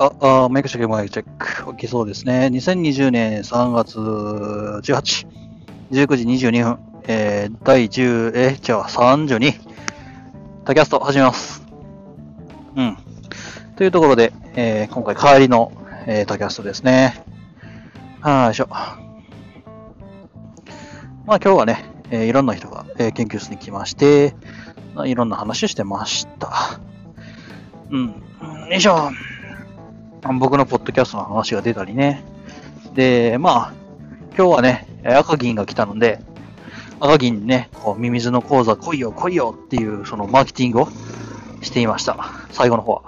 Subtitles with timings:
[0.00, 1.70] あ、あマイクチェック、マイクチェック。
[1.76, 2.48] 起きそうですね。
[2.50, 5.26] 2020年3月18、
[5.90, 9.60] 19時22分、えー、第10、えー、じゃあ32、
[10.64, 11.62] タキャスト始めます。
[12.76, 12.96] うん。
[13.76, 15.70] というところで、えー、今回帰りの、
[16.06, 17.22] えー、タキャストですね。
[18.22, 18.68] はーいしょ。
[18.70, 18.96] ま
[21.34, 24.34] あ今日はね、えー、いろんな人が、えー、研究室に来まして、
[25.04, 26.80] いろんな話してました。
[27.90, 28.14] うん。
[28.70, 29.10] よいしょ。
[30.38, 32.24] 僕のポッドキャストの話が出たりね。
[32.94, 33.72] で、まあ、
[34.36, 36.20] 今日はね、赤銀が来たので、
[37.00, 40.88] 赤銀にね、こう、ミミズの講座来いよ来いよっていう、そのマーケティングを
[41.62, 42.16] していました。
[42.50, 43.02] 最後の方は。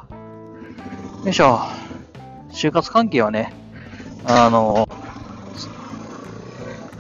[1.25, 1.61] よいしょ。
[2.51, 3.53] 就活関係はね、
[4.25, 4.89] あの、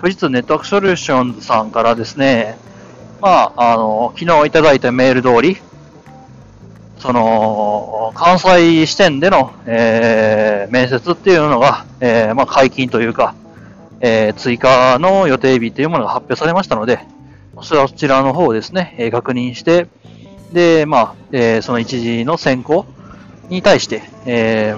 [0.00, 2.58] 富士通ネットワークソリューションさんからですね、
[3.20, 5.58] まあ、あの、昨日いただいたメール通り、
[7.02, 13.34] その、関西支店での、えー、面接っていうのが、えー、まあ、解禁というか、
[14.00, 17.00] えー、追加の予定日というものが発表されましたので、
[17.60, 19.88] そちらの方をですね、え、確認して、
[20.52, 22.86] で、まあ、え、その一時の選考
[23.48, 24.76] に対して、え、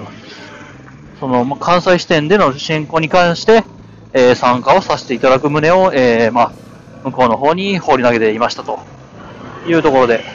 [1.19, 3.63] その、まあ、関西支店での選考に関して、
[4.13, 6.51] え、参加をさせていただく旨を、え、まあ、
[7.03, 8.79] 向こうの方に放り投げていましたと
[9.67, 10.34] いうところで、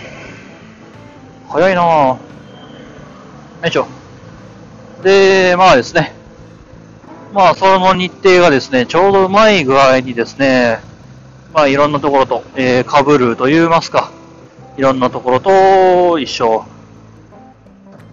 [1.50, 2.14] 早いなぁ。
[2.14, 2.18] よ
[3.66, 3.88] いしょ。
[5.02, 6.12] で、まあですね。
[7.32, 10.78] まあ、その日程がですね、ちょうどうまい具合にですね、
[11.52, 14.12] まあ、いろんなところと、えー、被ると言いますか、
[14.76, 16.64] いろんなところと一緒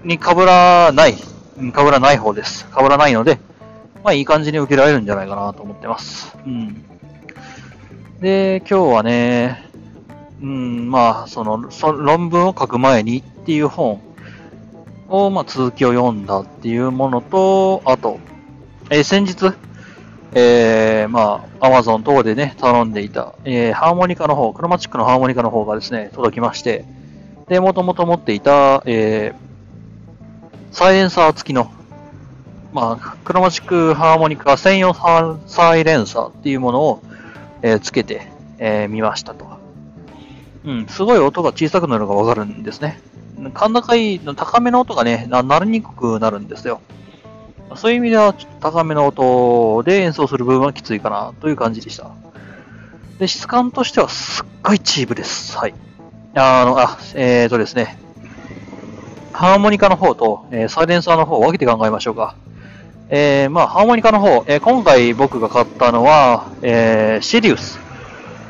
[0.04, 2.66] に被らない、被らない方です。
[2.76, 3.38] 被らないので、
[4.04, 6.36] まあ、いい感じに受けられるんじゃないかなと思ってます。
[6.44, 6.84] うん。
[8.20, 9.67] で、今日はね、
[10.42, 14.02] うん、まあ、その、そ論文を書く前にっていう本
[15.10, 18.20] を、まあ、続きを読んだっていうものと、あと、
[18.90, 19.54] えー、先日、
[20.34, 26.86] えー、まあ、アマゾン等でね、頼んでいた、えー、ハーモニカの方、クロマチックのハーモニカの方がですね、届きまして、
[27.48, 31.72] で、もともと持っていた、えー、サイレンサー付きの、
[32.74, 37.02] まあ、クロマチックハーモニカ専用サイレンサーっていうものを、
[37.64, 38.28] えー、つけて、
[38.60, 39.57] えー、見ましたと。
[40.68, 43.00] うん、すごい音が小さくなるのがわかるんですね。
[43.54, 46.82] 甲高い、高めの音がね、鳴りにくくなるんですよ。
[47.76, 52.12] そういう意味では、ちょっと高めの音で演奏する部分はきついかなという感じでした。
[53.18, 55.58] で、質感としてはすっごいチープです。
[55.58, 55.74] はい。
[56.36, 57.98] あの、あ、えーとですね。
[59.32, 62.36] ハーモニカの方と、えー、サイレンサーの方を分けて考えましょうか。
[63.10, 67.87] えー、まあ、ハーモニカの方、えー、今回僕が買ったのは、えー、シリウス。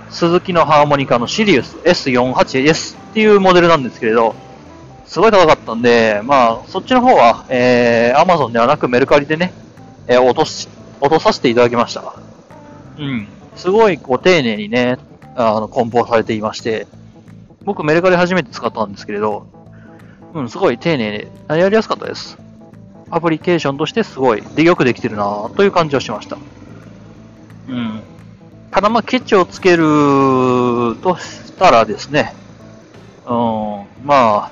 [0.10, 4.36] 鈴木のハーモニカのシリウス S48S っていうモデルなんですけれど、
[5.06, 9.54] すごい高かったんで、まあ、そっちの方は、えー、Amazon ではなくメルカリでね、
[10.08, 10.68] えー、落とし、
[11.00, 12.14] 落とさせていただきました。
[12.98, 13.28] うん。
[13.56, 14.98] すごい、こう、丁寧にね、
[15.36, 16.88] あの、梱包されていまして、
[17.64, 19.48] 僕メルカリ初めて使ったんですけれど、
[20.34, 22.38] うん、すごい丁寧で、やりやすかったです。
[23.10, 26.38] アプリケーションとしてすごい、で、よくできてるなという感じはしました。
[27.70, 28.02] うん。
[28.78, 29.84] ただま、ケチをつける
[31.02, 32.36] としたらですね、
[33.26, 34.52] うん、ま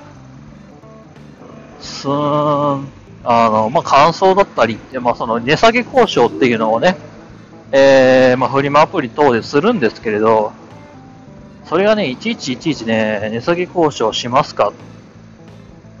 [1.78, 2.88] すーん、
[3.22, 6.96] あの、まあ、乾燥だったり、まあ、その値下げ交渉っていうのをね、
[7.70, 10.50] えー、まあ、フリマアプリ等でするんですけれど、
[11.64, 14.72] それがね、いちいちいちいちね、値下げ交渉しますか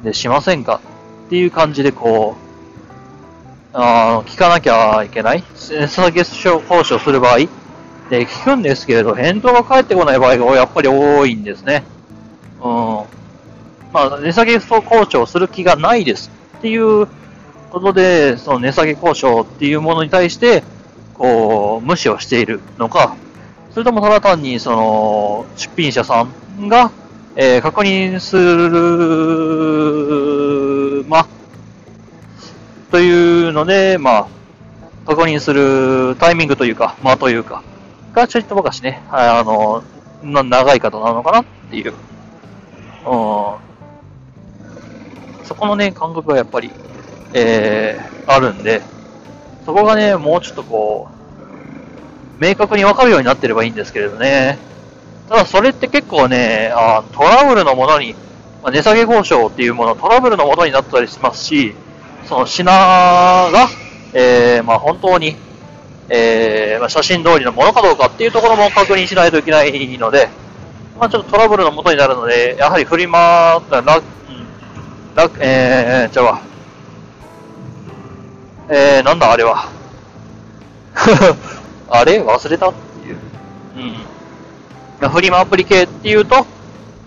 [0.02, 0.80] で、しませんか
[1.26, 7.65] っていう感じでこう、あの、聞かなきゃいけない値下げ交渉する場合、
[8.10, 11.82] で、聞くんですけれど、返答が返ってこない場合がやっぱり多いんですね。
[12.62, 13.04] うん。
[13.92, 17.08] まあ、値下げ交渉する気がないですっていう
[17.70, 20.62] ことで、その値下げ交渉っていうものに対して、
[21.14, 23.16] こう、無視をしているのか、
[23.72, 26.26] それともただ単に、その、出品者さ
[26.60, 26.90] んが、
[27.34, 28.76] えー、確認する、
[31.08, 31.26] ま、
[32.90, 34.26] というので、まあ、
[35.06, 37.62] 確認するタイミングというか、まあというか、
[38.22, 39.82] がちょいとばかしね、あの、
[40.22, 41.92] 長い方なのかなっていう。
[41.92, 41.94] うん。
[45.44, 46.70] そこのね、感覚がやっぱり、
[47.32, 48.82] えー、あるんで、
[49.64, 51.08] そこがね、もうちょっとこ
[52.40, 54.58] う、明確にわかるようになってればいいんですけれどね。
[55.28, 58.14] ただそれって結構ね、あトラブルのものに、
[58.62, 61.74] まあ、値下げ交渉っていうもの、トラブルのものになったりしますし、
[62.24, 63.68] その品が、
[64.12, 65.36] えー、まあ本当に、
[66.08, 70.28] えー、まあ、写真通りのものかどうかっていうところも確認しないといけないので、
[70.98, 74.00] まあ、ちょっとトラブルのもとになるので、やはりフリマ、ラ、ラ、
[75.40, 76.40] えー、じゃあ、
[78.68, 79.68] えー、なんだあれは。
[81.88, 82.20] あれ？
[82.20, 83.18] 忘れたっていう。
[85.02, 85.08] うん。
[85.08, 86.46] フリマアプリ系っていうと、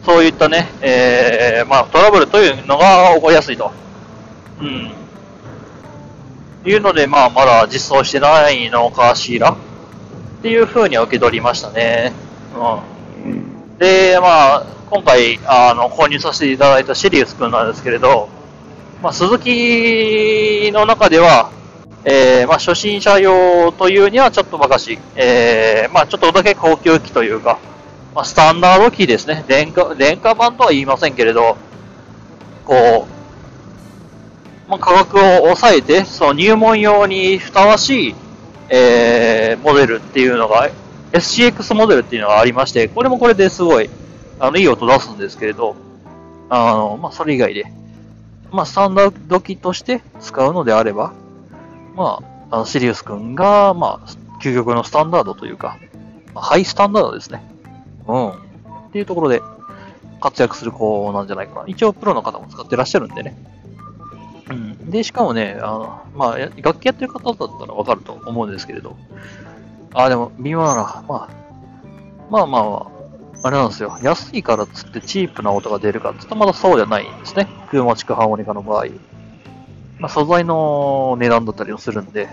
[0.06, 3.72] そういったね、えー、まあトラブルというのが起こりやすいと。
[4.62, 4.92] うん。
[6.70, 9.52] いうので、まあまだ実装してないのかしら？
[9.52, 9.56] っ
[10.42, 12.14] ていう風には受け取りましたね。
[12.56, 13.78] うん。
[13.78, 18.30] で、まあ、今回、あの、購入させていただいたシリウス君なんですけれど、
[19.02, 21.52] まあ、鈴木の中では、
[22.06, 27.60] えー、まあ、初心者用というにはちょっとばかし、えー、まあ、ちょっとだけ高級機というか、
[28.16, 29.44] まあ、スタンダード機ですね。
[29.48, 31.58] 廉価、廉価版とは言いませんけれど、
[32.66, 33.19] こう、
[34.70, 38.16] まあ、価格を抑えて、その入門用にふさわしい、
[38.70, 40.70] えー、モデルっていうのが、
[41.12, 43.90] SCX モデルっていうのがありまして、これもこれですごい、
[44.40, 45.76] あの、いい音出すんですけれど、
[46.50, 47.66] あの、まあ、それ以外で、
[48.52, 51.14] まあ、スタンダード機として使うのであれば、
[51.96, 52.20] ま
[52.50, 55.80] あ、あのシリウス君が、まあ、究極のスタンダードというか、
[56.36, 57.44] ハイスタンダードですね。
[58.08, 58.30] うん。
[58.30, 58.34] っ
[58.92, 59.42] ていうところで
[60.22, 61.64] 活躍する子なんじゃないかな。
[61.68, 63.36] 一応プロの方も使ってらっしゃるんでね。
[64.50, 64.90] うん。
[64.90, 68.98] で、しかもね、あの、まあ、楽器やってる方だったらわかると思うんですけれど、
[69.94, 71.30] あ、でも、微妙な、まあ、
[72.30, 73.98] まあまあ、あれなんですよ。
[74.04, 77.48] 安いからっつってチープな音が出るかっつったらまだそうじゃないんですね。
[77.70, 78.86] クーマチクハーモニカの場合。
[80.00, 82.28] まあ、素材の値段だったりもするんで、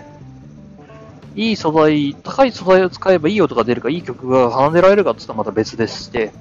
[1.35, 6.33] いい素材、高い素材を使えばいい音が出るか、いい曲が奏でられるかって言ったらまた別でして、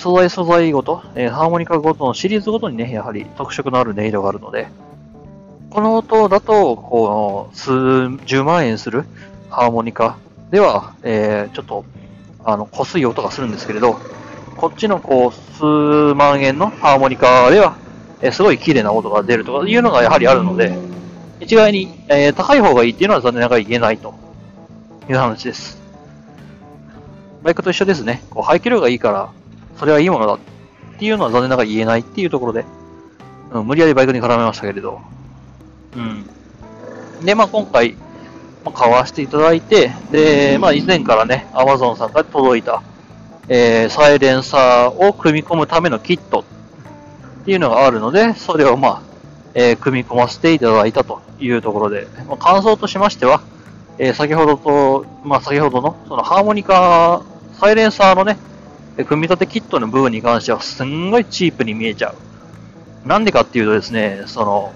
[0.00, 4.68] 素材素材ごと、えー、ハーモニカごとのシリーズごとにね、やはり特色のある音色があるので、
[5.68, 9.04] この音だと、こう、数十万円する
[9.50, 10.16] ハーモニカ
[10.50, 11.84] では、えー、ちょっと、
[12.46, 14.00] あの、濃すい音がするんですけれど、
[14.56, 15.64] こっちのこう、数
[16.14, 17.76] 万円のハーモニカでは、
[18.22, 20.78] えすごい綺麗な音が出るとかいうのがやはりあるので、
[21.40, 24.14] 一概に、えー、高い方がいいっていうのは残念ながら言えないと
[25.10, 25.78] いう話です。
[27.42, 28.22] バイクと一緒ですね。
[28.30, 29.39] こう排気量がいいから、
[29.80, 30.38] それはいいものだっ
[30.98, 32.66] ていうのは残念ながら言えないっていうところで、
[33.50, 35.00] うん、無理やりバイクに絡めましたけれど。
[35.96, 37.24] うん。
[37.24, 37.94] で、まあ今回、
[38.62, 42.82] まあ、買わせていただいて、で、まあ以前からね、Amazon さんから届いた、
[43.48, 46.44] えー、サイレンサーを組み込むためのキット
[47.40, 49.02] っていうのがあるので、それをまあ、
[49.54, 53.40] えー、組み込ませていただいたというところで、まあ、感想としましては、
[53.96, 57.22] えー、先ほどと、まあ、先ほどの、そのハーモニカ、
[57.58, 58.36] サイレンサーのね、
[59.00, 63.08] で組み立てキットの部分に関しては、すんごいチープに見えちゃう。
[63.08, 64.74] なんでかっていうとですね、その、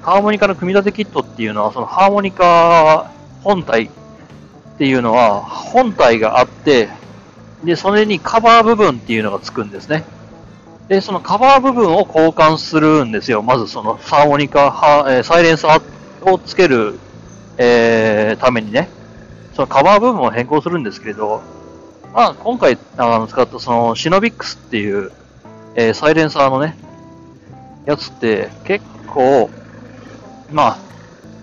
[0.00, 3.10] ハーモニカの組み立てキットっていうのは、そのハーモニカ
[3.42, 3.90] 本体っ
[4.78, 6.88] ていうのは、本体があって、
[7.64, 10.04] で、それにカバー部分っていうのがつくんですね。
[10.88, 13.42] で、そのカバー部分を交換するんですよ。
[13.42, 16.98] まずそのサーモニカ、はえ、サイレンサーをつける、
[17.58, 18.88] えー、ためにね、
[19.54, 21.42] そのカバー部分を変更するんですけれど、
[22.12, 25.12] まあ、今回あの使ったそのシノビックスっていう、
[25.74, 26.76] えー、サイレンサーのね、
[27.86, 29.50] やつって結構、
[30.50, 30.78] まあ、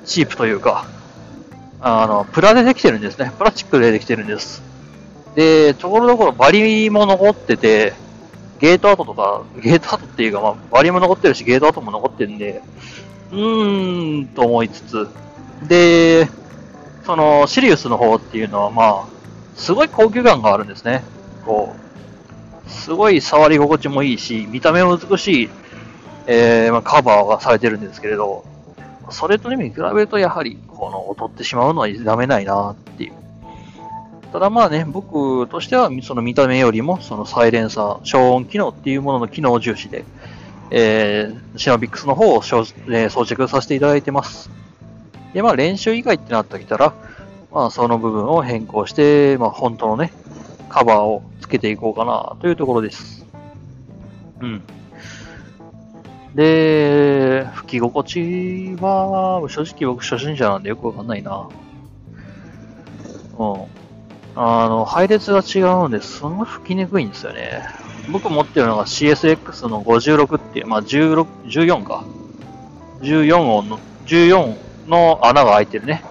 [0.06, 0.86] チープというか、
[1.82, 3.32] あの、プラでできてるんですね。
[3.38, 4.64] プラスチックでできてるんです。
[5.36, 7.94] で、ところどころバリも残ってて、
[8.60, 12.62] ゲートアートとか、ゲートアートっていうか、まあ、バリも残ってるし、ゲートアートも残ってるんで、
[13.32, 15.08] うーん、と思いつつ、
[15.68, 16.30] で、
[17.06, 19.15] その、シリウスの方っていうのは、まあ、
[19.56, 21.04] すごい高級感があるんですね。
[21.46, 21.76] こ
[22.68, 25.50] う、すごい触り心地もいいし、見た目も美しい、
[26.28, 28.46] えー、まあ、カバーがされてるんですけれど、
[29.10, 33.14] それとに比べると、やはり、この、劣ってしまうのは否めないなっていう。
[34.32, 40.04] ただまあね、僕としてはその見た目よりもそのサイレンサー、消音機能っていうものの機能重視で、
[40.72, 44.50] えー、シナビックスの方を、装着させていただいてます。
[45.34, 46.94] で、まあ練習以外ってなってきたら、
[47.56, 50.12] まあその部分を変更して、まあ本当のね、
[50.68, 53.26] カバーをつけていこうかなというところです。
[54.42, 54.62] うん。
[56.36, 61.48] で、吹き心地は、正直僕初心者なんでよくわかんないな。
[63.40, 63.56] うん。
[64.36, 67.62] あの、配列が違うので、すごい吹きにくいんですよね。
[68.12, 72.04] 僕持ってるのが CSX の56っていう、まあ16、14か。
[73.00, 74.58] 14音の、14
[74.90, 76.04] の穴が開いてるね。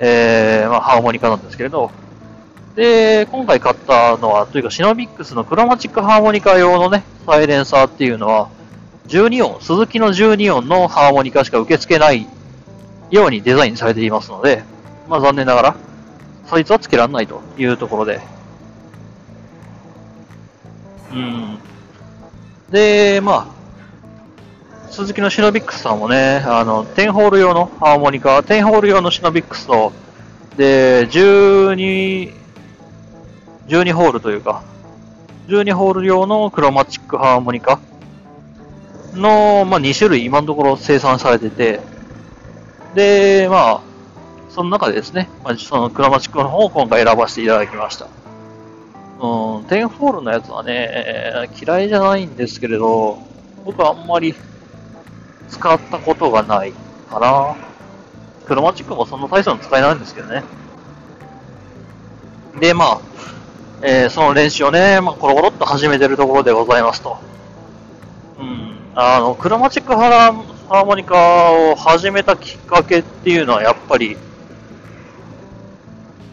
[0.00, 1.90] えー、まあハーモニカなんですけれど。
[2.76, 8.48] で、今回買ったのは、というかシノビックスのクロマチックハーモニカ用のね、サイレンサーっていうのは、
[9.08, 12.28] 12音、鈴木の12音のハーモニカしか受け付けない
[13.10, 14.62] ようにデザインされていますので、
[15.08, 15.76] まあ残念ながら、
[16.46, 18.20] そいつはつけらんないというところで。
[21.12, 21.58] うん。
[22.70, 23.57] で、まあ、
[24.98, 29.92] 鈴木のシノビックスさんもね、あの、10ホール用のハーモニカ、10ホール用のシノビックスと、
[30.56, 32.34] で、12、
[33.68, 34.64] 12ホールというか、
[35.46, 37.78] 12ホール用のクロマチックハーモニカ
[39.14, 41.78] の、まあ、2種類今のところ生産されてて、
[42.96, 43.80] で、まあ、
[44.50, 48.06] その中でですね、まあ、そのクロマチックの方を今回選ばせていただきました。
[48.06, 48.10] うん、
[49.66, 53.22] 10ホールのやつはね、嫌いじゃないんですけれど、
[53.64, 54.34] 僕はあんまり
[55.48, 56.72] 使ったことがない
[57.10, 57.56] かな。
[58.46, 60.42] クロマチックもそんな大層の使いないんですけどね。
[62.60, 63.00] で、まあ、
[63.82, 67.18] えー、その練習をね、まあ、コロコロっと始めてるところでございますと。
[68.38, 68.76] うん。
[68.94, 74.16] あの、クロマチックハラハーモニカを始めたきっかけっていうのはやっぱり、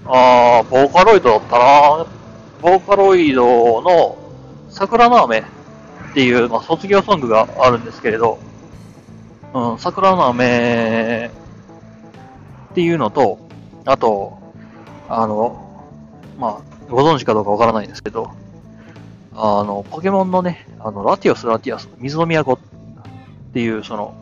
[0.05, 2.05] あー、ボーカロイドだったな。
[2.61, 4.17] ボーカロイドの
[4.69, 5.43] 桜の雨っ
[6.13, 8.39] ていう、まあ、卒業ソングがあるんですけれど、
[9.55, 11.31] うん、桜の雨
[12.71, 13.39] っていうのと、
[13.85, 14.37] あと、
[15.07, 15.81] あの、
[16.37, 18.31] まあ、ご存知かどうかわからないんですけど、
[19.33, 22.59] あの、ポケモンのね、あの、ラティオス・ラティアス、水の都っ
[23.53, 24.13] ていう、その、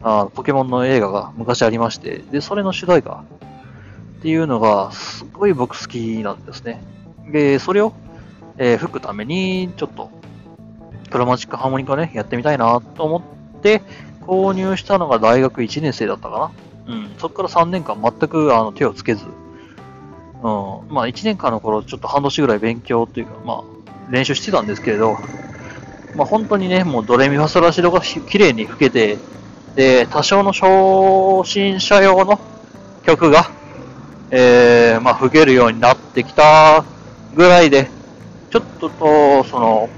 [0.00, 3.24] あポケモンの映画が昔ありまして、で、それの主題歌っ
[4.22, 6.80] ていうのが、すごい僕好きなんですね。
[7.32, 7.92] で、それを、
[8.58, 10.08] えー、吹くために、ちょっと、
[11.10, 13.18] クロマチックハーモニカね、やってみたいなと思
[13.58, 13.82] って、
[14.26, 16.52] 購入したのが大学1年生だったか
[16.86, 16.94] な。
[16.94, 17.10] うん。
[17.18, 19.32] そこから3年間全くあの手をつけず、うん。
[20.42, 25.16] まあ1年間の頃、ちょっと半年ぐらい勉強というか、まあ練習してたんですけれど、
[26.14, 29.18] まあ本当にね、もうドレミファソラシドが綺麗に吹けて、
[29.76, 32.40] で、多少の初心者用の
[33.04, 33.50] 曲が、
[34.30, 36.84] えー、まあ吹けるようになってきた
[37.34, 37.88] ぐらいで、
[38.50, 39.88] ちょっとと、その、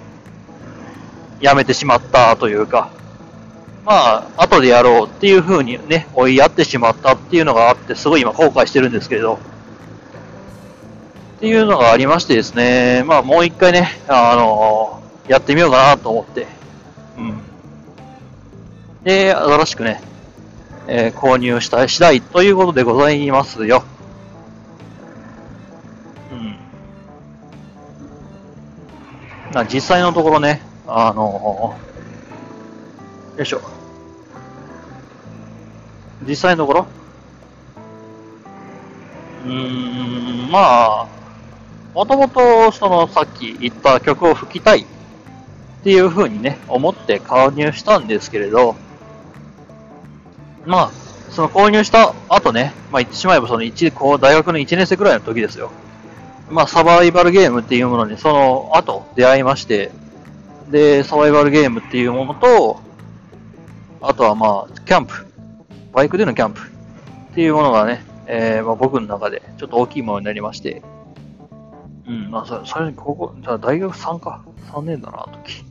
[1.40, 2.90] やめてしまったというか、
[3.88, 9.38] まあ、後でやろうっていう風にね、追いやってしまったっていうのがあって、すごい今後悔してるんですけれど、
[11.36, 16.46] っていうのがありましてですね、まあもう一回ね、あのー、やってみようかなと思って、
[17.16, 17.38] うん。
[19.04, 20.02] で、新しくね、
[20.86, 23.84] えー、購入した次第ということでございますよ。
[26.30, 26.56] うん。
[29.58, 31.74] あ実際のところね、あの
[33.38, 33.77] よいしょ。
[36.26, 36.86] 実際のところ？
[39.44, 41.06] うーん、まあ、
[41.94, 44.86] もともと、その、さっき言った曲を吹きたいっ
[45.84, 48.76] ていう風にね、思って購入したんですけれど、
[50.66, 50.90] まあ、
[51.30, 55.70] その購入した後ね、まあ言ってしまえばその一、こう、大学の1年生くらいの時ですよ。
[56.50, 59.92] まあ、サバイバルゲームっていうものにその後出会いまして、
[60.68, 62.80] で、サバイバルゲームっていうものと、
[64.00, 65.27] あとはまあ、キャンプ。
[65.92, 70.82] バイクでのキャンプっていうものがね、えー、まあ、僕の中でちょっと大きいものになりまして、
[72.06, 74.42] うん、まあ、最初に高校、じゃ大学3か。
[74.72, 75.64] 3年だな、時。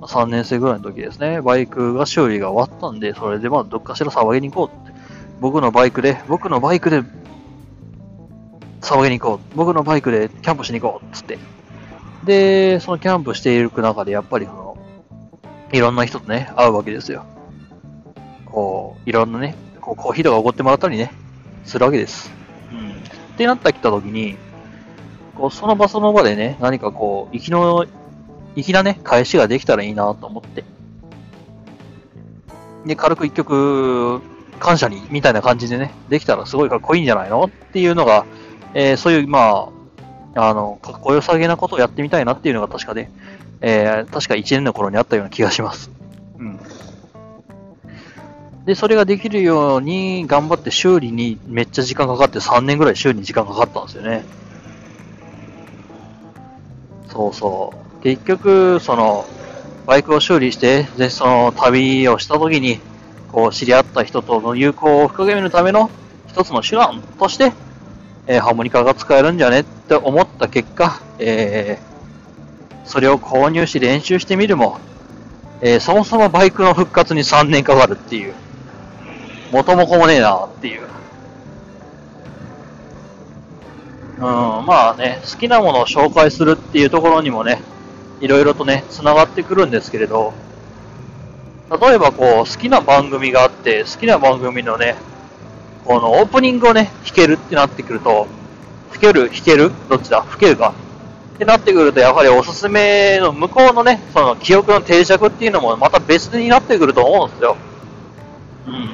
[0.00, 1.40] まあ、3年生ぐらいの時ですね。
[1.40, 4.98] バイクが修理が終わったんで、それでまあ、どっかしら騒ぎに行こうって。
[5.40, 7.02] 僕のバイクで、僕のバイクで
[8.80, 9.56] 騒ぎに行こう。
[9.56, 11.06] 僕のバイクでキャンプしに行こう。
[11.06, 11.38] っつって。
[12.24, 14.78] で、そのキャンプしていく中で、やっぱりその、
[15.72, 17.24] いろんな人とね、会うわけですよ。
[18.50, 21.12] こう、いろんなね、こうコーヒーとかおごってもらったりね、
[21.64, 22.30] するわけです。
[22.72, 22.90] うん。
[22.90, 22.92] っ
[23.36, 24.36] てなってきたときに、
[25.36, 27.86] こう、その場その場でね、何かこう、生きの、
[28.56, 30.64] 粋なね、返しができたらいいなと思って。
[32.86, 34.20] で、軽く一曲、
[34.58, 37.44] 感謝に、みたいな感じでね、できたらすごいかっこいいんじゃないの？
[37.44, 38.26] っていうのが、
[38.74, 39.70] えー、そういう、ま
[40.34, 43.10] あ、あの、かっこよさげなことをやってみたいなっていうのが確かで、
[43.62, 45.90] えー、確か1年の頃にあったような気がします。
[46.38, 46.60] うん。
[48.66, 54.24] で、それができるように頑張って修理にめっちゃ時間かかって3年ぐらい修理に時間かかったんですよね。
[57.08, 58.02] そうそう。
[58.02, 59.26] 結局、その、
[59.86, 62.80] バイクを修理して、で、その旅をした時に、
[63.32, 65.90] こう、知り合った人との友好を深めるための
[66.28, 67.52] 一つの手段として、
[68.26, 74.78] えー、ハーモニカが使えるんじゃねって思った結果、えー、それを購入し練習してみるも、
[75.60, 78.34] えー、そもそもバイクの復活に3年かかるっていう。
[79.50, 80.82] 元も子もねえなっていう。
[84.18, 87.62] うん、まあね、好きなものを紹介するっていうところにもね、
[88.20, 90.34] いろいろとね、繋がってくるんですけれど、
[91.70, 94.96] 例えばこう、好きな番組があって、好きな番組のね、
[95.86, 98.26] このオープニングをね、弾けるってなってくると、
[98.90, 99.72] 吹ける、弾ける？
[99.88, 100.22] どっちだ？
[100.22, 100.74] 吹けるか
[101.36, 107.56] ってなってくると、やはりおすすめの向こうのね、その記憶の定着っていうのもまた別になってくると思うんですよ。
[108.66, 108.90] うん。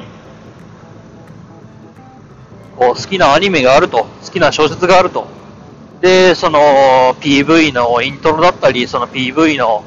[2.76, 5.26] こう好きなアニメがあると、好きな小説があると。
[6.00, 6.58] で、その
[7.20, 9.84] PV のイントロだったり、その PV の、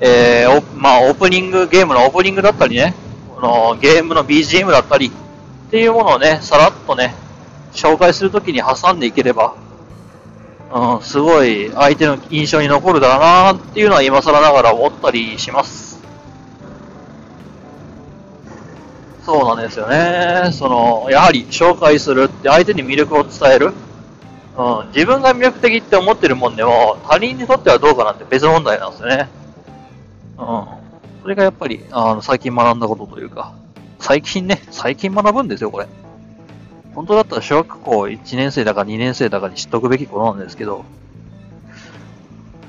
[0.00, 2.94] えー、まあオープニング、ゲームのオープニングだったりね、
[3.34, 5.10] このゲームの BGM だったりっ
[5.70, 7.14] ていうものをね、さらっとね、
[7.72, 9.54] 紹介するときに挟んでいければ、
[10.72, 15.79] うん、すごい相手の印象に残るだろうなっていうのは今更ながら思ったりします。
[19.30, 20.50] そうなんですよね。
[20.52, 23.72] その、やはり紹介するって相手に魅力を伝える。
[24.58, 29.28] うん、自分が魅力的って思ってるもんでも、他人にとってはどうかなんて別問題なんですよね。
[30.36, 30.66] うん。
[31.22, 33.54] それがやっぱり、あの、最近学んだことというか、
[34.00, 35.86] 最近ね、最近学ぶんですよ、これ。
[36.96, 40.84] 本当だったら小学校1年生だか2年生だかに知っとくべきことなんですけど、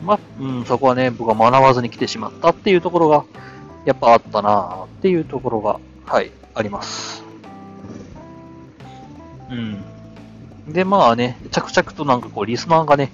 [0.04, 3.26] ま、うん、そこはね、僕は学ばずに来てしまったっていうところが、
[3.86, 7.24] やっぱあったなっていうところが、はい、あります。
[9.50, 9.84] うん。
[10.68, 13.12] で、まあね、着々となんかこう、リスナーがね、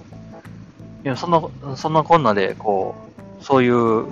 [1.04, 2.94] いやそんな、そんなこんなで、こ
[3.40, 4.06] う、そういう、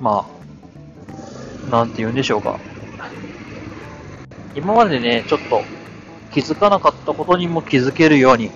[0.00, 0.26] ま
[1.66, 2.58] あ、なんて言うんでしょうか。
[4.54, 5.62] 今までね、ちょっと
[6.32, 8.50] 気づかなかったことにも気づけるように、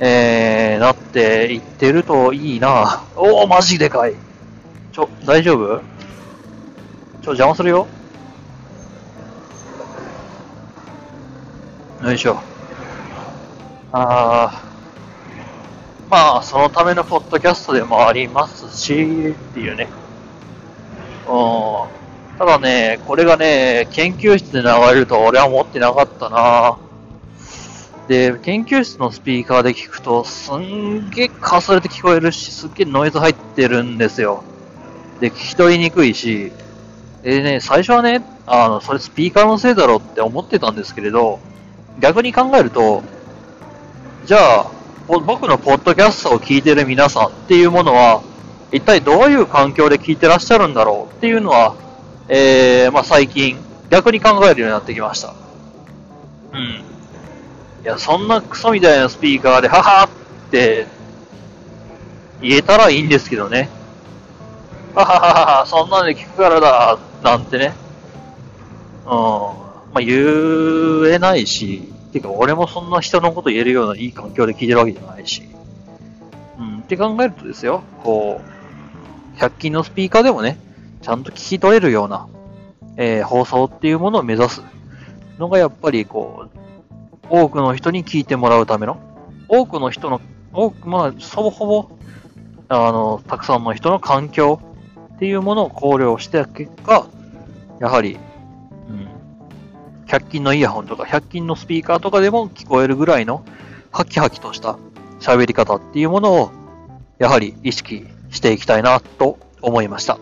[0.00, 4.14] えー、なっていってるといいなおお、マジでかい。
[4.92, 5.78] ちょ、大丈夫？
[7.22, 7.86] ちょ、邪魔するよ。
[12.08, 12.40] よいしょ。
[13.92, 14.64] あ
[16.08, 19.88] まあ、そのためのポッドキャストでもありますし、っていうね。
[21.28, 21.32] う
[22.34, 22.38] ん。
[22.38, 26.78] ただね、これがね、研究室で流れると俺は思ってなかったな
[28.08, 34.44] で、研究室のスピーカーで聞くと、すんげえかすれて聞こえるし、すっげえノイズ入ってるんですよ。
[35.20, 36.52] で、聞き取りにくいし、
[37.22, 41.38] でね、最初はね、あの、それスピーカーのせいだろうって思ってたんですけれど、
[42.00, 43.02] 逆に考えると、
[44.24, 44.70] じゃあ、
[45.08, 48.22] 僕のポッドキャストを聞いてる皆さんっていうものは、
[48.70, 51.74] 一体どういう環境で聞いてらっしゃるんだろうっていうのは、
[52.28, 53.56] えー、まあ最近、
[53.90, 55.34] 逆に考えるようになってきました。
[56.52, 56.60] うん。
[56.60, 60.86] いや、そんなクソみたいなスピーカーで、ははって
[62.42, 63.70] 言えたらいいんですけどね。
[64.94, 67.72] はははは、そんなんで聞くからだ、なんてね。
[69.06, 69.10] うん。
[69.10, 69.54] ま
[69.94, 70.16] あ言
[71.06, 75.42] えないし、てか、俺もそんな人のこと言えるようないい環境で聞いてるわけじゃないし。
[76.58, 78.40] うん、って考えるとですよ、こ
[79.36, 80.58] う、100均のスピーカーでもね、
[81.02, 82.26] ちゃんと聞き取れるような、
[82.96, 84.62] えー、放送っていうものを目指す
[85.38, 86.58] のがやっぱりこう、
[87.30, 88.98] 多くの人に聞いてもらうための、
[89.48, 90.20] 多くの人の、
[90.52, 91.90] 多く、まあ、ほぼほぼ、
[92.68, 94.60] あの、たくさんの人の環境
[95.14, 97.06] っていうものを考慮した結果、
[97.80, 98.18] やはり
[100.08, 103.44] 100均のイヤホンとか100均のスピーカーとかでも聞こえるぐらいの
[103.92, 104.78] ハキハキとした
[105.20, 106.50] 喋り方っていうものを
[107.18, 110.18] やはり意識していきたいなと思いました。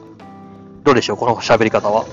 [0.84, 2.04] どうでしょうこの喋り方は？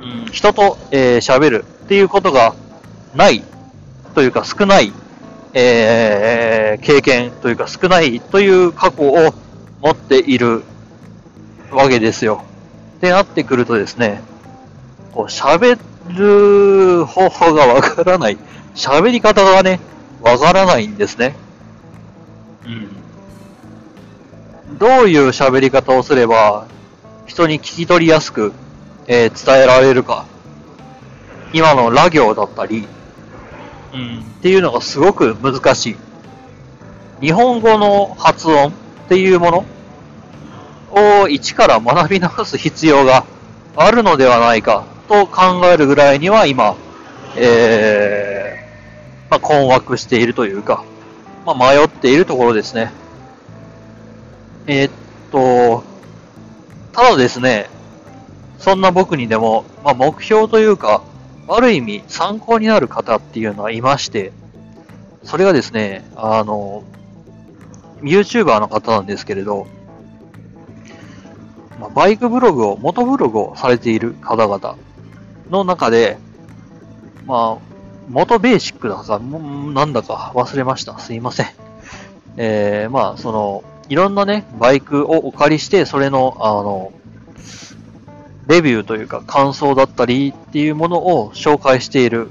[0.00, 2.54] うん、人と、えー、喋るっていうことが
[3.14, 3.42] ない
[4.14, 4.92] というか少ない、
[5.52, 9.34] えー、経験というか少ないという過去を
[9.80, 10.62] 持っている
[11.70, 12.42] わけですよ。
[12.98, 14.22] ってなってくるとですね、
[15.16, 15.78] こう喋
[16.14, 18.36] る方法がわからない。
[18.74, 19.80] 喋り方がね、
[20.20, 21.34] わからないんですね。
[22.66, 22.68] う
[24.74, 24.76] ん。
[24.78, 26.66] どういう喋り方をすれば、
[27.24, 28.52] 人に聞き取りやすく、
[29.06, 30.26] えー、伝えられるか。
[31.54, 32.86] 今のラ行だったり、
[33.94, 35.96] うん、っていうのがすごく難しい。
[37.22, 38.72] 日本語の発音っ
[39.08, 39.64] ていうも
[40.90, 43.24] のを一から学び直す必要が
[43.76, 46.76] あるのではないかと考えるぐらいには今、
[47.36, 50.84] えー、まあ、困惑しているというか、
[51.44, 52.90] まあ、迷っているところですね。
[54.66, 54.92] えー、っ
[55.30, 55.84] と、
[56.92, 57.68] ただですね、
[58.58, 61.02] そんな僕にでも、まあ、目標というか、
[61.48, 64.32] ある意味参考になる方っていうのはいまして、
[65.22, 66.82] それがですね、あの、
[68.00, 69.66] YouTuber の方なんですけれど、
[71.78, 74.76] まあ、バイクブログを、元ブログをされている方々
[75.50, 76.18] の中で、
[77.26, 77.76] まあ、
[78.08, 80.98] 元ベーシックだか、なんだか忘れました。
[80.98, 81.46] すいません。
[82.36, 86.92] えー、まあ、その、いろんなね、バイクをお借りして、それの、あの、
[88.46, 92.28] レビューというか感想だったりっていうものを紹介している、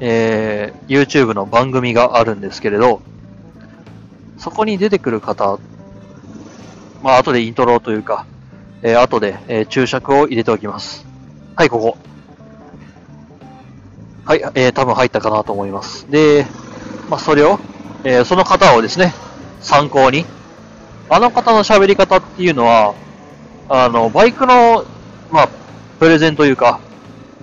[0.00, 3.02] えー、YouTube の番組があるんですけれど、
[4.38, 5.58] そこに出てくる方、
[7.02, 8.26] まあ、後でイントロというか、
[8.82, 11.11] えー、後で、えー、注釈を入れておきます。
[11.54, 11.98] はい、ここ。
[14.24, 16.10] はい、えー、多分入ったかなと思います。
[16.10, 16.46] で、
[17.10, 17.58] まあ、それを、
[18.04, 19.12] えー、その方をですね、
[19.60, 20.24] 参考に、
[21.10, 22.94] あの方の喋り方っていうのは、
[23.68, 24.86] あの、バイクの、
[25.30, 25.48] まあ、
[25.98, 26.80] プレゼンというか、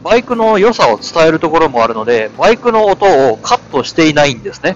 [0.04, 4.76] バイクの良さを伝えるところもあるので、バイクの音をカットしていないんですね。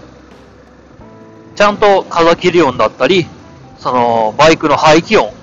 [1.55, 3.25] ちゃんと風切り音だったり、
[3.79, 5.33] その、バイクの排気音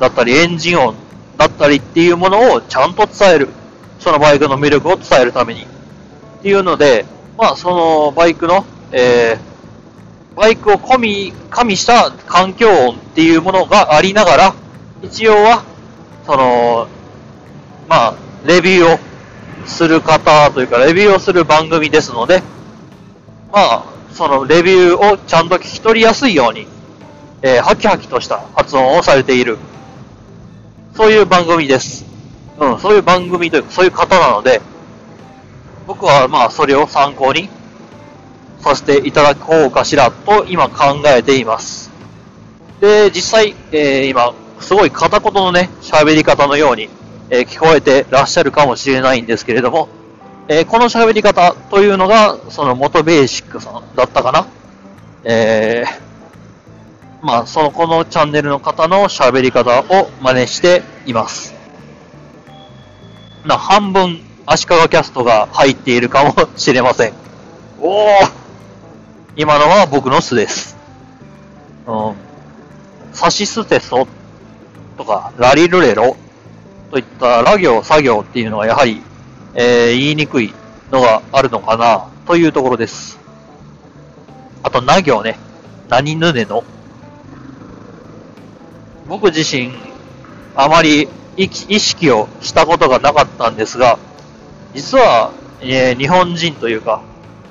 [0.00, 0.96] だったり、エンジン音
[1.40, 3.48] だったりっていうものをちゃんと伝える。
[3.98, 5.62] そのバイクの魅力を伝えるために。
[5.62, 5.66] っ
[6.42, 7.06] ていうので、
[7.38, 14.54] まあ、そのバイクの、えー、バイクを込み、加味した環境音っていうものがありながら、
[15.00, 15.64] 一応は、
[16.26, 16.88] その、
[17.88, 18.98] まあ、レビューを
[19.66, 22.42] する方というか、レビューをする番組ですので、
[23.50, 26.66] まあ、そのレビューをちゃんと聞き取りやすいように、
[27.40, 29.56] えー、ハキハキとした発音をされている、
[30.94, 32.04] そういう番組です。
[32.58, 34.60] うん、そういう番組というか、そういう方なので、
[35.86, 37.48] 僕はまあ、それを参考に
[38.60, 41.90] させていただこうかしらと今考えています。
[42.80, 46.88] で、実際、えー、今、すごい片言のね、喋り方のように、
[47.30, 49.88] えー、聞こえてらっしゃるかもしれないんですけれども、
[50.48, 54.46] えー、この喋り方というのが、その元ベーシックさんだったかな。
[55.24, 56.09] えー、
[57.22, 61.54] まあ、その、このチャンネルの方の喋り方を真似しています。
[63.44, 67.12] な、半分、足利キャストが入っているかもしれません。
[67.80, 68.06] おお
[69.36, 70.76] 今のは僕の巣です。
[71.86, 72.14] うん。
[73.12, 74.06] サシステソ
[74.96, 76.16] とか、ラリルレロ
[76.90, 79.02] といったラ行、作業っていうのはやはり、
[79.54, 80.52] えー、言いにくい
[80.90, 83.18] のがあるのかなというところです。
[84.62, 85.38] あと、な行ね。
[85.88, 86.64] 何ぬねの。
[89.08, 89.72] 僕自身、
[90.54, 93.98] あまり意識をしたことがなかったんですが、
[94.74, 97.02] 実は、えー、日本人というか、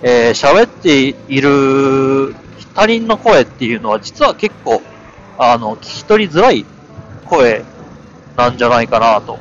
[0.02, 2.36] えー、喋っている
[2.74, 4.82] 他人の声っていうのは実は結構、
[5.38, 6.66] あの、聞き取りづらい
[7.26, 7.64] 声
[8.38, 9.40] なんじゃないかなと。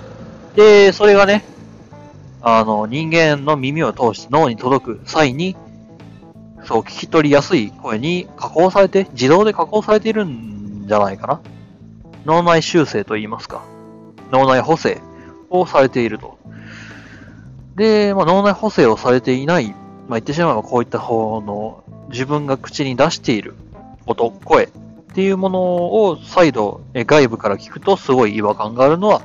[0.57, 1.45] で、それがね、
[2.41, 5.57] あの、人間の耳を通して脳に届く際に、
[6.65, 11.41] そう、聞き取りやすい声に加工されて、自動で加工されているんじゃないかな。
[12.29, 13.65] 脳内修正と言いますか。
[14.31, 15.01] 脳内補正
[15.49, 16.39] をされていると。
[17.75, 19.77] で、まあ、脳内補正をされていない、まあ、
[20.11, 23.55] 言ってしまえばこういった方の自分が口に出している
[24.05, 24.69] 音、声っ
[25.15, 25.61] ていうもの
[26.03, 29.23] を再度外部から聞くとすごい違和感があるのは、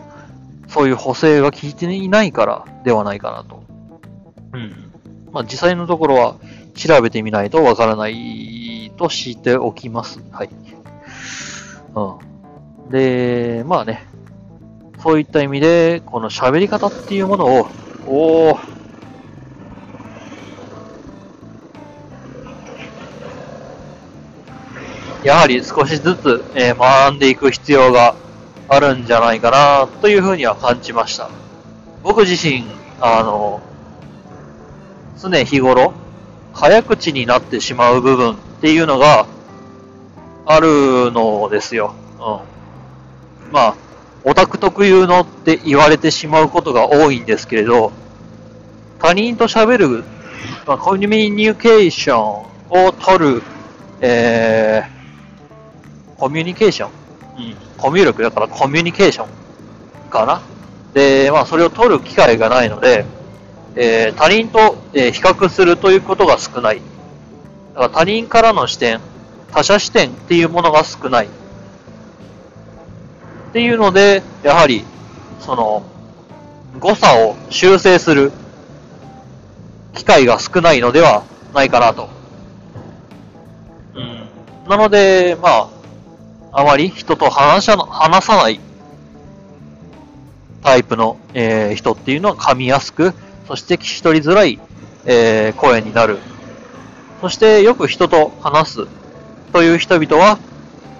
[0.69, 3.63] そういう補正が効いていないからではないかなと。
[4.53, 4.91] うん。
[5.33, 6.37] まあ、実際のところは
[6.73, 10.23] 調べてみないとわからないとしておきます。
[10.31, 10.49] はい。
[11.95, 12.32] うん。
[12.89, 14.05] で、まあね、
[15.01, 17.67] そういった意味で、この喋り方っていうものを、
[18.07, 18.73] おー、
[25.23, 28.15] やはり少しずつ、えー、学んでいく必要が
[28.67, 31.29] あるんじゃないかなというふうには感じました。
[32.03, 32.63] 僕自身、
[32.99, 33.61] あの、
[35.17, 35.93] 常日頃、
[36.53, 39.25] 早口になってしまう部分っていうのが
[40.45, 41.95] あるのですよ。
[42.19, 42.52] うん。
[43.53, 43.75] まあ、
[44.23, 47.91] オタク特有のって言われてしまうことが多いんですけれど、
[48.97, 50.03] 他人と喋る、
[50.65, 52.21] まあ、コミュニケーション
[52.71, 53.43] を取る、
[54.01, 56.91] えー、コミュニケーション、
[57.37, 60.09] うん、コミュ力だからコミュニケーション？
[60.09, 60.41] かな？
[60.95, 63.05] で、まあ、それを取る機会がないので、
[63.75, 66.81] えー、他人と、えー、比較するということが少ない。
[67.75, 68.99] だから他人からの視点、
[69.51, 71.29] 他者視点っていうものが少ない。
[73.53, 74.83] っていうので、やはり、
[75.39, 75.83] その、
[76.79, 78.31] 誤差を修正する
[79.93, 82.09] 機会が少ないのではないかなと。
[83.93, 84.27] うん。
[84.67, 85.69] なので、ま
[86.51, 88.59] あ、あまり人と話さ話さない
[90.63, 93.13] タイプの、えー、人っていうのは噛みやすく、
[93.47, 94.59] そして聞き取りづらい、
[95.05, 96.17] えー、声になる。
[97.21, 98.87] そしてよく人と話す
[99.51, 100.52] という人々は、え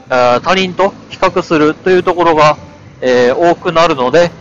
[0.10, 2.58] 他人と比較するというところが、
[3.02, 4.32] えー、多くなるので、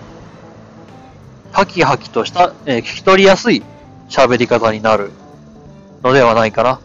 [1.52, 3.62] ハキハキとした、えー、聞き取りやすい
[4.08, 5.10] 喋り方になる
[6.02, 6.80] のではないかな。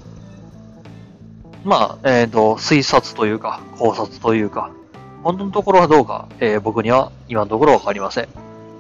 [1.64, 4.72] まあ、えっ、ー、と、推察というか、考察というか、
[5.24, 8.28] 本当のところはどうか、えー、僕には今のところわかりません。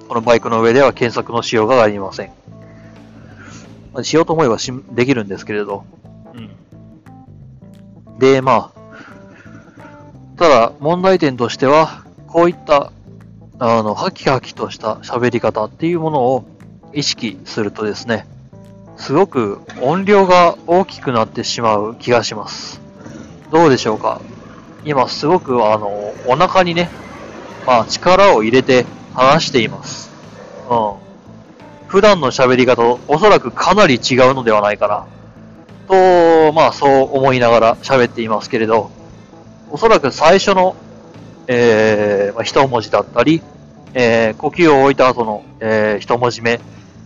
[0.07, 4.03] このバイクの上では検索のしようがありません。
[4.03, 5.83] しようと思えばしできるんですけれど。
[6.33, 6.37] う
[8.15, 8.19] ん。
[8.19, 8.76] で、まあ、
[10.37, 12.91] ただ、問題点としては、こういった、
[13.59, 16.45] あの、ハキハキとした喋り方っていうものを
[16.93, 18.27] 意識するとですね、
[18.97, 22.79] すごく音量が大きくなってしまう気がします。
[23.51, 24.21] どうでしょうか？
[24.85, 26.89] 今すごくあの、お腹にね、
[27.65, 30.11] まあ力を入れて話しています。
[30.69, 30.93] うん。
[31.87, 35.05] 普段の喋り方とおそらくかなり違うのではないかな。
[35.87, 38.91] と、まあそう思いながら喋っていますけれど、
[39.69, 40.75] おそらく最初の、
[41.47, 43.41] えー、まあ、一文字だったり、
[43.93, 46.59] えー、呼吸を置いた後の、えー、一文字目っ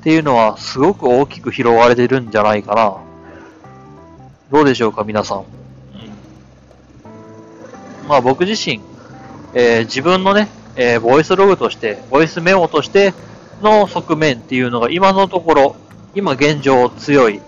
[0.04, 2.98] ていうのはすごく大きく拾われてるんじゃないかな。
[4.52, 5.38] どうでしょうか、皆さん。
[5.40, 5.46] うん、
[8.08, 8.82] まあ僕自身、
[9.54, 13.14] えー、自分のね、えー、ボイスログとして、ボイスメモとして
[13.62, 15.76] の側面っていうのが今のところ、
[16.14, 17.40] 今現状強い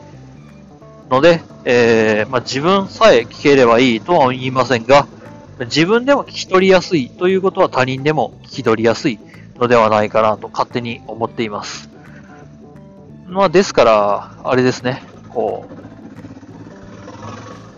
[1.09, 5.07] ので、えー、まあ、自分さえ聞ければいいとは言いませんが、
[5.59, 9.19] 自分でも聞き取りやすいということは他人でも聞き取りやすい
[9.59, 11.89] のではないかなと勝手に思っています。
[13.27, 15.83] まあ、ですから、あれですね、こう、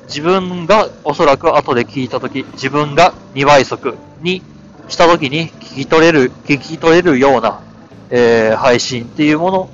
[0.08, 4.42] 自分がおそらく後で聞いたとき、自分が2倍速に
[4.88, 7.62] したときに聞き取れる、聞き取れるような、
[8.10, 9.70] えー、配信っていうもの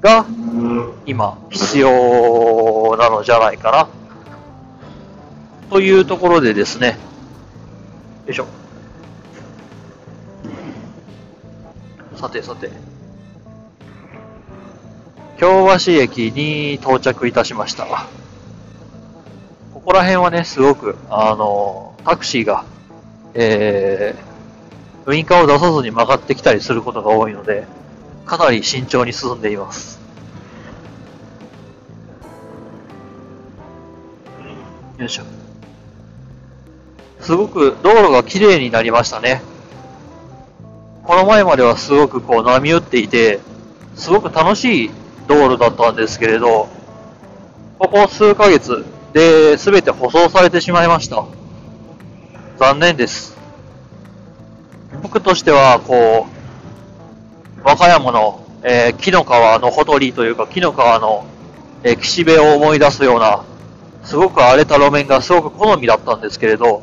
[0.00, 0.26] が、
[1.06, 3.88] 今、必要なのじゃないかな。
[5.70, 6.98] というところでですね、
[8.26, 8.46] よいしょ。
[12.16, 12.70] さてさて。
[15.38, 17.86] 京橋駅に到着いたしました。
[19.72, 22.64] ここら辺はね、すごく、あの、タクシーが、
[23.34, 27.66] えー、ウインカーを出さずに曲がってきたりすることが多いので、
[28.26, 29.97] かなり慎重に進んでいます。
[34.98, 35.22] よいしょ。
[37.20, 39.42] すごく道路が綺麗になりましたね。
[41.04, 43.38] この前まではすごくこう波打っていて、
[43.94, 44.90] すごく楽しい
[45.28, 46.68] 道路だったんですけれど、
[47.78, 51.24] ここ数ヶ月で全て舗装されてしまいました。
[52.58, 53.36] 残念です。
[55.02, 61.24] 僕としては、こう、和歌山の、えー、木の川のほとりというか、木の川の、
[61.84, 63.44] えー、岸辺を思い出すような、
[64.04, 66.82] すごく荒れた路面がすごく好みだったんですけれど、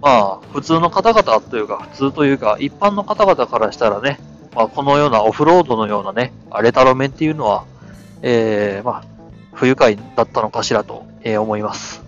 [0.00, 4.18] まあ、普通の方々というか、普通というか、一般の方々からしたらね、
[4.54, 7.64] まあ、このようなオフロードのようなね、荒れた路面っていうのは、
[8.22, 9.04] えー、まあ、
[9.52, 12.02] 不愉快だったのかしらと、えー、思います。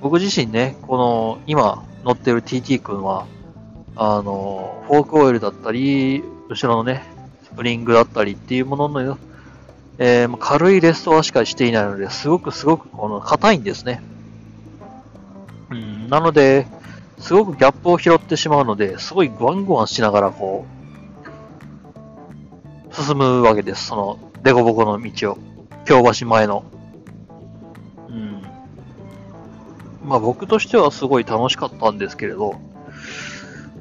[0.00, 3.26] 僕自身ね、この、今乗ってる TT 君は、
[3.96, 7.02] あの、フォークオイルだったり、後ろのね、
[7.44, 9.18] スプリングだったりっていうものの、
[9.98, 14.00] えー、軽いレストアしかしていないので、すごくすごくこの硬いんですね。
[15.70, 16.66] うん、なので、
[17.18, 20.66] すごくギャップを拾ってしまうので、すごいグワングワンしながらこ
[22.90, 23.86] う、進むわけです。
[23.86, 25.38] その、デコボコの道を。
[25.84, 26.64] 京橋前の。
[28.08, 28.42] うん。
[30.04, 32.60] まあ僕としてはすごい楽しかったんですけれど、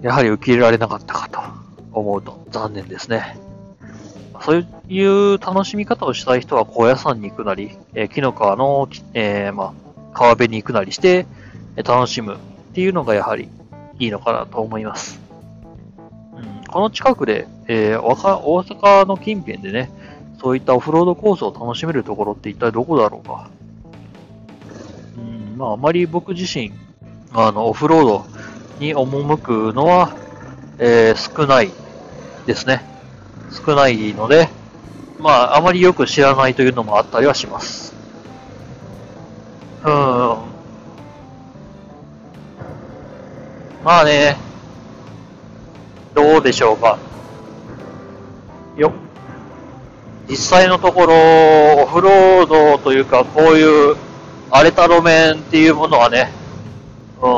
[0.01, 1.39] やはり受け入れられなかったかと
[1.91, 3.46] 思うと残念ですね。
[4.41, 9.73] そういう楽しみ方をしたい人は高野山に行くなり、えー、木の川の、えー、まあ、
[10.13, 11.25] 川辺に行くなりして、
[11.77, 12.37] 楽しむっ
[12.73, 13.49] ていうのがやはり
[13.99, 15.19] いいのかなと思います。
[16.35, 19.91] うん、この近くで、えー、大阪の近辺でね、
[20.39, 23.49] そういったオフロードコースを楽しめるところって一体どこだろうか。
[25.17, 26.71] うん、まあ、あまり僕自身、
[27.33, 28.25] あの、オフロード
[28.79, 30.15] に赴くのは、
[30.79, 31.71] えー、少ない
[32.45, 32.96] ですね。
[33.51, 34.49] 少ないので、
[35.19, 37.93] まあ、あまりよく知らないというのもあったりはします。
[39.83, 40.37] うん。
[43.83, 44.37] まあね、
[46.13, 46.99] どうでしょうか。
[48.75, 48.91] よ。
[50.29, 51.13] 実際のところ、
[51.83, 53.95] オフロードというか、こういう
[54.51, 56.31] 荒れた路面っていうものはね、
[57.21, 57.29] うん、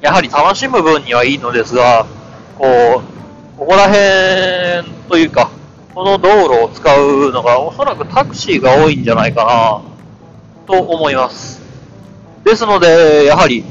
[0.00, 2.06] やはり楽しむ分にはいいのですが、
[2.58, 3.13] こう、
[3.56, 5.50] ここら辺というか、
[5.94, 9.82] この道路を使うのがおそらくタクシーが多いんじゃないかな、
[10.66, 11.62] と思います。
[12.42, 13.64] ですので、やはり、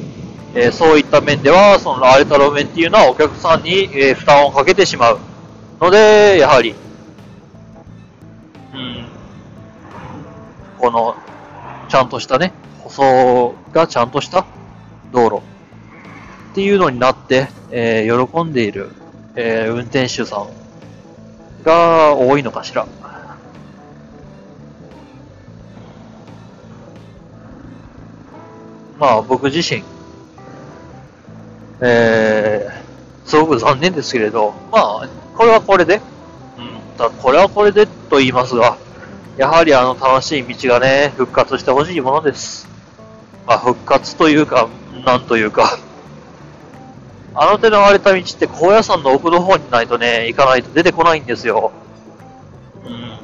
[0.56, 5.20] えー、そういった面では、その荒れた路面っていうのはお客さんに、えー、負担をかけてしまう
[5.82, 6.76] ので、やはり、
[8.74, 9.06] うん、
[10.78, 11.16] この、
[11.90, 14.46] ちゃんとしたね、舗装がちゃんとした
[15.12, 15.38] 道路
[16.52, 18.92] っていうのになって、えー、喜んでいる、
[19.36, 20.50] え運転手さん
[21.64, 22.86] が多いのかしら？
[29.00, 29.84] まあ僕自身、
[31.82, 36.00] えー、すごく残念ですけれど、まあ、これはこれで、
[36.58, 38.78] うん、だこれはこれでと言いますが、
[39.36, 42.70] やはりあの楽しい道がね、復活してほしいものです。
[43.48, 44.70] まあ復活というか、
[45.06, 45.80] なんというか、
[47.36, 51.72] あの手の割れた道って高野山の奥の方にないとね、行かないと出てこないんですよ。
[52.86, 53.18] うん。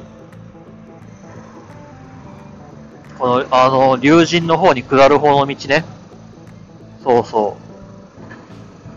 [3.18, 5.84] この、あの、竜神の方に下る方の道ね。
[7.04, 7.56] そうそ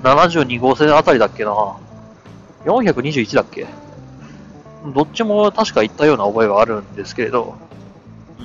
[0.04, 0.06] う。
[0.06, 1.78] 72号線あたりだっけな。
[2.65, 3.67] 421だっけ
[4.93, 7.56] どっちも確か行ったような覚えがあるんですけれど。
[8.39, 8.43] う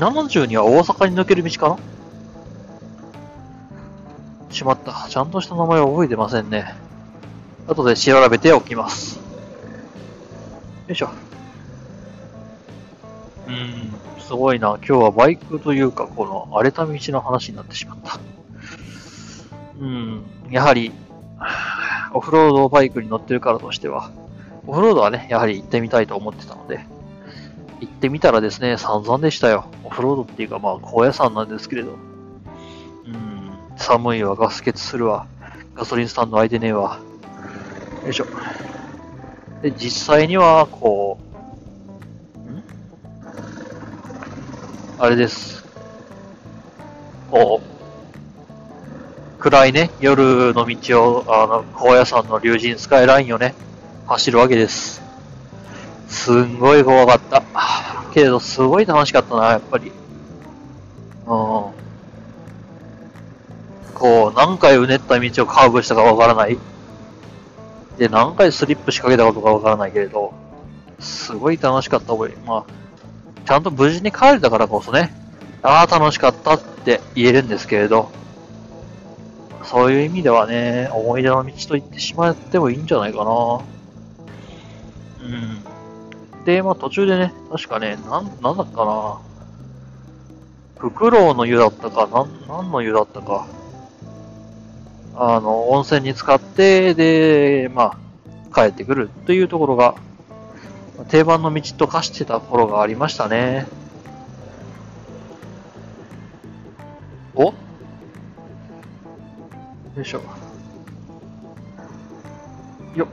[0.00, 1.78] 72は大阪に抜ける道かな
[4.54, 5.06] しまった。
[5.08, 6.74] ちゃんとした名前を覚えてませんね。
[7.66, 9.16] 後で調べておきます。
[9.16, 11.10] よいしょ。
[13.46, 14.78] うん、すごいな。
[14.78, 18.18] 今日はバイクというか、この荒れた道の話になってしまった。
[19.80, 20.92] うん、やはり、
[22.12, 24.10] オフロードバイクに乗ってるからとしては、
[24.66, 26.86] オフロードはね、やはり行ってみたいと思ってたので、
[27.80, 29.66] 行ってみたらですね、散々でしたよ。
[29.84, 32.13] オフロードっていうか、まあ、高野山なんですけれど。
[33.76, 35.26] 寒いわ、ガス欠するわ、
[35.74, 36.98] ガソリンスタンド空いてねえわ。
[38.04, 38.26] よいしょ。
[39.62, 41.18] で、実際には、こ
[42.36, 42.62] う、ん？
[44.98, 45.64] あれです。
[47.30, 53.54] こう、暗いね、夜の道を、あの、高野山の竜神スカイラインをね、
[54.06, 55.02] 走るわけです。
[56.08, 57.42] すんごい怖かった。
[58.12, 59.92] けれど、すごい楽しかったな、やっぱり。
[61.26, 61.73] うん。
[63.94, 66.58] こう、何回うねった道をカーブしたかわからない。
[67.98, 70.34] で、何回スリップしかけたことかわからないけれど、
[70.98, 72.36] すごい楽しかった覚え。
[72.46, 72.64] まあ、
[73.46, 75.14] ちゃんと無事に帰れたからこそね、
[75.62, 78.10] ああ、楽しかったって言えるんですけれど、
[79.62, 83.60] そういう意味ではね、思い出の道と言ってしまってもいいんじゃないかな。
[85.22, 85.26] う
[86.40, 86.44] ん。
[86.44, 89.18] で、まあ途中でね、確かね、なん、なんだっかな。
[90.78, 93.46] フクロウの湯だったか、なん、なんの湯だったか。
[95.16, 97.96] あの、温泉に使って、で、ま
[98.52, 99.94] あ、帰ってくるというところが、
[101.08, 103.66] 定番の道と化してた頃がありましたね。
[107.34, 107.46] お？
[107.46, 107.52] よ
[110.00, 110.20] いしょ。
[112.96, 113.08] よっ。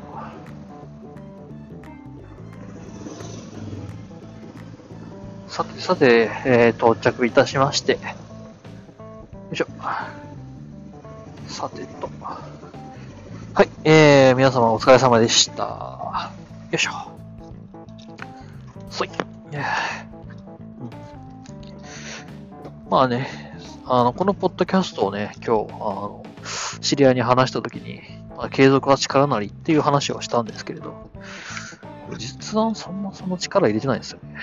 [5.47, 7.93] さて、さて、えー、到着いたしまして。
[7.93, 7.99] よ
[9.51, 9.67] いしょ。
[11.51, 12.09] さてと。
[13.53, 16.31] はい、えー、皆様お疲れ様でした。
[16.71, 16.91] よいしょ。
[18.89, 19.09] そい。
[19.09, 19.15] うん、
[22.89, 23.27] まあね、
[23.85, 26.25] あの、このポッドキャストをね、今日、あの、
[26.79, 28.01] 知り合いに話したときに、
[28.37, 31.09] まあ、継続は力なりっていう話をしたんですけれど、
[32.17, 34.35] 実はそんなその力入れてないんですよね。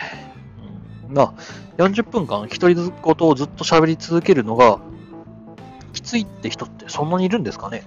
[1.09, 1.35] うん、まあ、
[1.79, 4.79] 40分間一人ごとをずっと喋り続けるのが、
[6.09, 7.83] ついって人ってそんなにいるんですかね？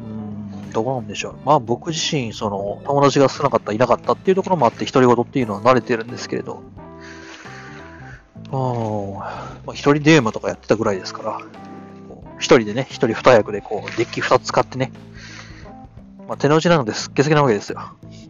[0.00, 1.34] うーん、どうなんでしょう。
[1.44, 6.62] まあ僕自身、その、友達が少なかった、いなかったっていうところもあって、独り言っていうのは慣れてるんですけれど、
[8.50, 8.56] あ
[9.66, 11.40] まあ、一人デーマとかやってたぐらいですから、
[12.38, 14.92] 一人でね、一人二役でこう、デッキ二つ使ってね、
[16.26, 17.80] まあ、手の内なのですっげすげなわけですよ。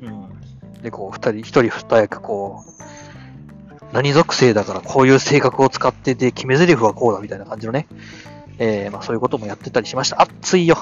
[0.03, 0.83] うん。
[0.83, 2.75] で、こう、二人、一人二役こう、
[3.93, 7.87] 何属性だからこういう性格を使ってで、決め台詞はこうだみたいな感じのね、
[8.59, 10.21] えー、まあそういうこともやってたりしました。
[10.23, 10.77] 熱いよ。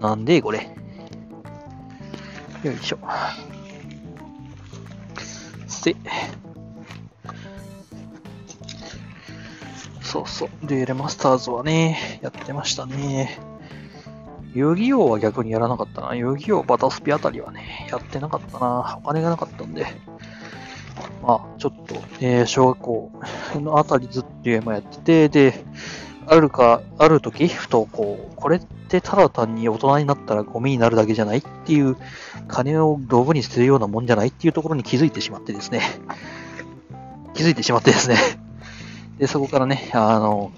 [0.00, 0.70] なんでこれ。
[2.62, 2.98] よいしょ。
[5.66, 5.94] せ。
[10.02, 10.48] そうそう。
[10.64, 13.38] デュエルマスターズはね、やってましたね。
[14.54, 16.14] 遊戯王は逆にやらなかったな。
[16.14, 18.98] 遊戯王バタスピあたりはね、やってなかったな。
[19.02, 19.86] お金がなかったんで。
[21.22, 23.12] まあ、ちょっと、えー、小学校
[23.56, 25.64] のあたりずっとゲームやってて、で、
[26.30, 31.96] あるか、ある時、ふとこう、これってただ単に大人になったらゴミになるだけじゃないっていう、
[32.48, 35.80] 金を道具に捨てるようなもんじゃないっていうところに気づいてしまってですね。
[37.32, 38.16] 気づいてしまってですね。
[39.18, 40.52] で、そこからね、あの、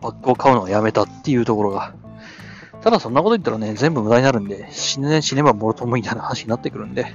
[0.00, 1.92] パックを買うのをやめたっていうところが。
[2.80, 7.06] ただそんなこと言ったらね、全部無駄になるんで、死ね、死ねばもろともみたいな話になってくるんで。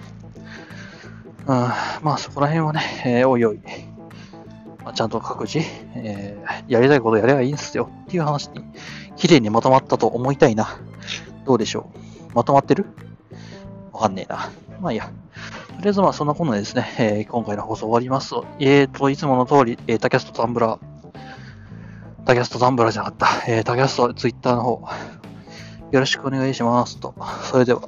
[1.47, 1.57] うん、
[2.03, 3.59] まあそこら辺はね、えー、おいおい。
[4.83, 5.59] まあ、ちゃんと各自、
[5.95, 8.63] えー、やりたいことやればいいんですよっていう話に、
[9.15, 10.79] 綺麗にまとまったと思いたいな。
[11.45, 11.91] どうでしょ
[12.31, 12.85] うまとまってる？
[13.91, 14.49] わかんねえな。
[14.79, 15.05] まあいいや。
[15.05, 15.11] と
[15.81, 18.35] りあえずまあそんなこんなでですね、えー今回の放送終わります。
[18.59, 20.79] えーと、いつもの通り、えー、タキャストタンブラー、
[22.25, 24.87] タキャストタンブラーじゃなかった、えー、タキャストツイッターの方、
[25.91, 27.13] よろしくお願いしますと。
[27.43, 27.81] それでは。